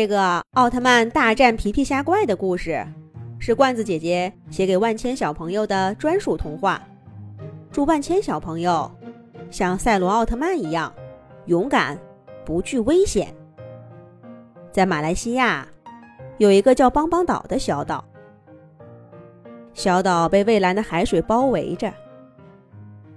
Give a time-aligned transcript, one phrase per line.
[0.00, 2.82] 这个奥特曼大战皮皮虾怪的故事，
[3.38, 6.80] 是罐子姐姐写给万千小朋友的专属童话。
[7.70, 8.90] 祝万千小朋友
[9.50, 10.90] 像赛罗奥特曼一样
[11.44, 11.98] 勇敢，
[12.46, 13.28] 不惧危险。
[14.72, 15.68] 在马来西亚，
[16.38, 18.02] 有一个叫邦邦岛的小岛。
[19.74, 21.92] 小岛被蔚蓝的海水包围着，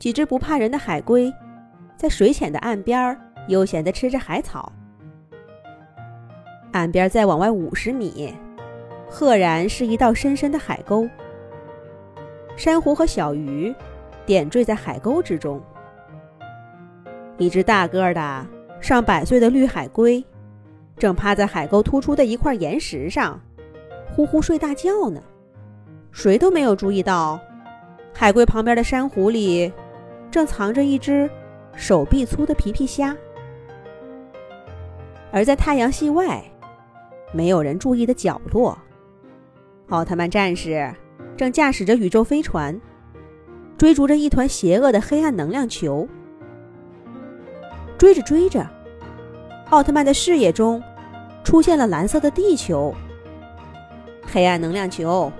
[0.00, 1.32] 几只不怕人的海龟
[1.96, 3.16] 在水浅的岸边
[3.46, 4.72] 悠闲地吃着海草。
[6.74, 8.34] 岸边再往外五十米，
[9.08, 11.08] 赫然是一道深深的海沟。
[12.56, 13.72] 珊瑚和小鱼
[14.26, 15.62] 点缀在海沟之中。
[17.38, 18.46] 一只大个的、
[18.80, 20.24] 上百岁的绿海龟，
[20.98, 23.40] 正趴在海沟突出的一块岩石上，
[24.12, 25.22] 呼呼睡大觉呢。
[26.10, 27.38] 谁都没有注意到，
[28.12, 29.72] 海龟旁边的珊瑚里，
[30.28, 31.30] 正藏着一只
[31.76, 33.16] 手臂粗的皮皮虾。
[35.30, 36.42] 而在太阳系外。
[37.34, 38.78] 没有人注意的角落，
[39.88, 40.94] 奥特曼战士
[41.36, 42.80] 正驾驶着宇宙飞船，
[43.76, 46.06] 追逐着一团邪恶的黑暗能量球。
[47.98, 48.64] 追着追着，
[49.70, 50.80] 奥特曼的视野中
[51.42, 52.94] 出现了蓝色的地球。
[54.32, 55.32] 黑暗能量球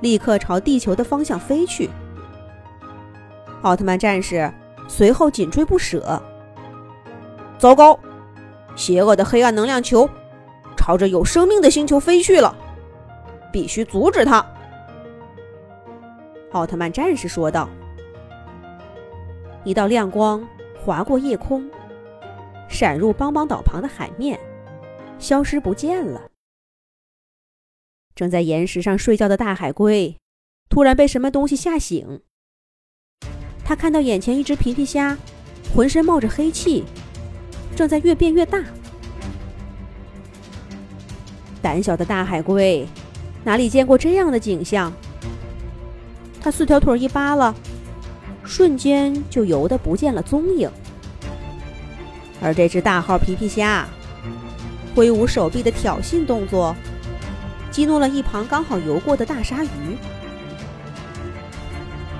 [0.00, 1.90] 立刻朝地球的方向飞去。
[3.60, 4.50] 奥特曼战士
[4.88, 6.22] 随后紧追不舍。
[7.58, 7.98] 糟糕！
[8.74, 10.08] 邪恶的黑暗能量球！
[10.86, 12.56] 朝着有生命的星球飞去了，
[13.52, 14.46] 必须阻止他。”
[16.52, 17.68] 奥特曼战士说道。
[19.64, 20.46] 一道亮光
[20.78, 21.68] 划过夜空，
[22.68, 24.38] 闪入邦邦岛旁的海面，
[25.18, 26.30] 消失不见了。
[28.14, 30.16] 正在岩石上睡觉的大海龟
[30.68, 32.22] 突然被什么东西吓醒，
[33.64, 35.18] 他看到眼前一只皮皮虾，
[35.74, 36.84] 浑身冒着黑气，
[37.74, 38.62] 正在越变越大。
[41.66, 42.86] 胆小的大海龟
[43.42, 44.92] 哪里见过这样的景象？
[46.40, 47.52] 他四条腿一扒拉，
[48.44, 50.70] 瞬间就游得不见了踪影。
[52.40, 53.84] 而这只大号皮皮虾
[54.94, 56.72] 挥舞手臂的挑衅动作，
[57.72, 59.96] 激怒了一旁刚好游过的大鲨鱼。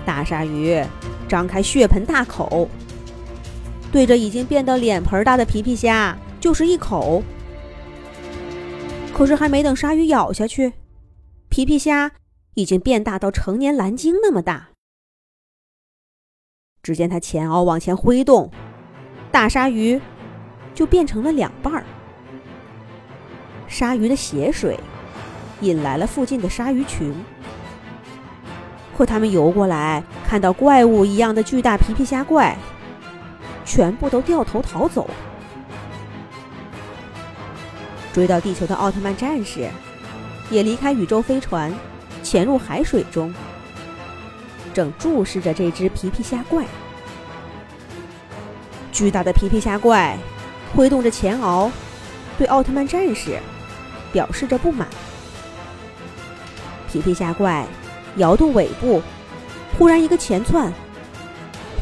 [0.04, 0.82] 大鲨鱼
[1.28, 2.68] 张开血盆大口，
[3.92, 7.22] 对着已经变得脸盆大的皮皮虾就是一口。
[9.16, 10.74] 可是还没等鲨鱼咬下去，
[11.48, 12.12] 皮皮虾
[12.52, 14.68] 已经变大到成年蓝鲸那么大。
[16.82, 18.50] 只见它前螯往前挥动，
[19.32, 19.98] 大鲨鱼
[20.74, 21.82] 就变成了两半儿。
[23.66, 24.78] 鲨鱼的血水
[25.62, 27.14] 引来了附近的鲨鱼群，
[28.94, 32.54] 可他们游过来看到怪物一样的巨大皮皮虾怪，
[33.64, 35.08] 全部都掉头逃走。
[38.16, 39.68] 追到地球的奥特曼战士，
[40.48, 41.70] 也离开宇宙飞船，
[42.22, 43.30] 潜入海水中，
[44.72, 46.64] 正注视着这只皮皮虾怪。
[48.90, 50.16] 巨大的皮皮虾怪
[50.74, 51.70] 挥动着前螯，
[52.38, 53.38] 对奥特曼战士
[54.10, 54.88] 表示着不满。
[56.90, 57.66] 皮皮虾怪
[58.16, 59.02] 摇动尾部，
[59.76, 60.72] 忽然一个前窜，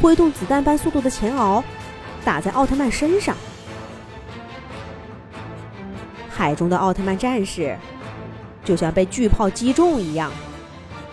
[0.02, 1.62] 挥动子弹般速度的前螯，
[2.24, 3.36] 打在奥特曼身上。
[6.36, 7.78] 海中的奥特曼战士
[8.64, 10.32] 就像被巨炮击中一样，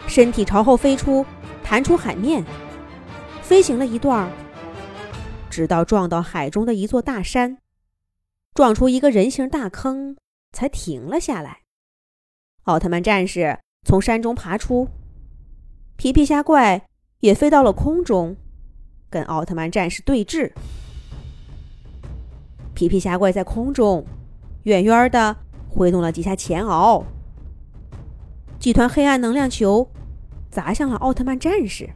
[0.07, 1.23] 身体朝后飞出，
[1.63, 2.43] 弹出海面，
[3.43, 4.27] 飞行了一段，
[5.47, 7.59] 直到撞到海中的一座大山，
[8.55, 10.17] 撞出一个人形大坑，
[10.51, 11.59] 才停了下来。
[12.63, 14.89] 奥特曼战士从山中爬出，
[15.97, 16.87] 皮皮虾怪
[17.19, 18.35] 也飞到了空中，
[19.07, 20.51] 跟奥特曼战士对峙。
[22.73, 24.03] 皮皮虾怪在空中。
[24.63, 25.35] 远远的
[25.69, 27.03] 挥动了几下前螯，
[28.59, 29.89] 几团黑暗能量球
[30.51, 31.89] 砸向了奥特曼战士。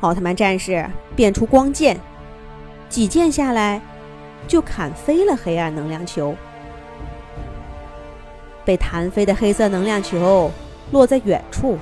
[0.00, 2.00] 奥特曼战士变出光剑，
[2.88, 3.82] 几剑下来
[4.48, 6.34] 就砍飞了黑暗能量球。
[8.64, 10.50] 被弹飞的黑色能量球
[10.92, 11.76] 落在远处，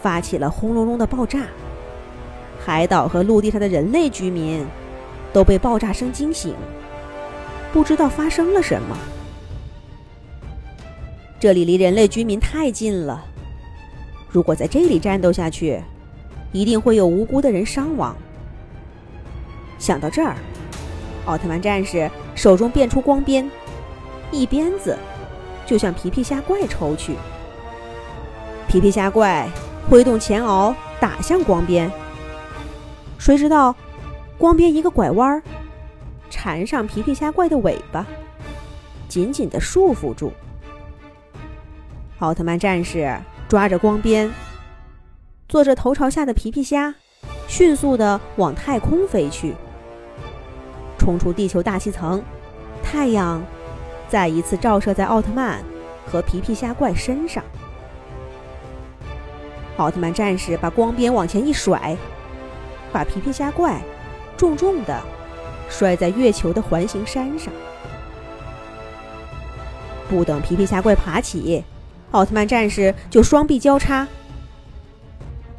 [0.00, 1.46] 发起了轰隆隆的爆炸。
[2.64, 4.64] 海岛和陆地上的人类居民
[5.32, 6.54] 都被爆炸声惊醒。
[7.76, 8.96] 不知道发生了什么。
[11.38, 13.22] 这里离人类居民太近了，
[14.30, 15.82] 如果在这里战斗下去，
[16.52, 18.16] 一定会有无辜的人伤亡。
[19.78, 20.36] 想到这儿，
[21.26, 23.50] 奥特曼战士手中变出光鞭，
[24.30, 24.96] 一鞭子
[25.66, 27.14] 就向皮皮虾怪抽去。
[28.66, 29.46] 皮皮虾怪
[29.90, 31.92] 挥动前螯打向光鞭，
[33.18, 33.76] 谁知道
[34.38, 35.42] 光鞭一个拐弯儿。
[36.46, 38.06] 缠上皮皮虾怪的尾巴，
[39.08, 40.32] 紧紧的束缚住。
[42.20, 44.30] 奥特曼战士抓着光鞭，
[45.48, 46.94] 坐着头朝下的皮皮虾，
[47.48, 49.56] 迅速的往太空飞去，
[50.96, 52.22] 冲出地球大气层。
[52.80, 53.42] 太阳
[54.08, 55.60] 再一次照射在奥特曼
[56.06, 57.42] 和皮皮虾怪身上。
[59.78, 61.96] 奥特曼战士把光鞭往前一甩，
[62.92, 63.80] 把皮皮虾怪
[64.36, 65.02] 重重的
[65.68, 67.52] 摔在月球的环形山上。
[70.08, 71.64] 不等皮皮虾怪爬起，
[72.12, 74.06] 奥特曼战士就双臂交叉，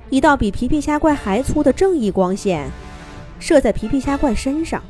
[0.10, 2.70] 一道比皮皮虾怪还粗的正义光线
[3.40, 4.82] 射在皮皮虾怪身上。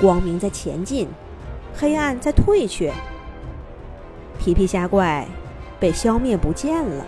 [0.00, 1.08] 光明在前进，
[1.76, 2.92] 黑暗在退却。
[4.38, 5.26] 皮皮虾怪
[5.78, 7.06] 被消灭不见了，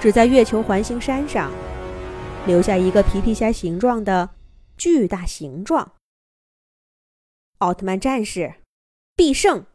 [0.00, 1.50] 只在月球环形山上
[2.46, 4.30] 留下一个皮皮虾形状的
[4.76, 5.92] 巨大形状。
[7.58, 8.54] 奥特曼战士
[9.14, 9.66] 必胜！